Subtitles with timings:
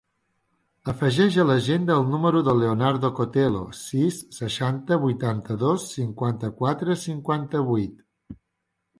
[0.91, 8.01] Afegeix a l'agenda el número del Leonardo Cotelo: sis, seixanta, vuitanta-dos, cinquanta-quatre, cinquanta-vuit.